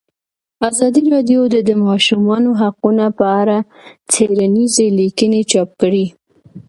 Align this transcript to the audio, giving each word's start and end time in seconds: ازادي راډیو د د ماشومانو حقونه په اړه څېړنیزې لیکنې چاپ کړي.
ازادي 0.69 1.03
راډیو 1.15 1.41
د 1.53 1.55
د 1.69 1.71
ماشومانو 1.87 2.49
حقونه 2.61 3.05
په 3.19 3.25
اړه 3.41 3.57
څېړنیزې 4.11 4.85
لیکنې 4.99 5.41
چاپ 5.51 5.69
کړي. 5.81 6.05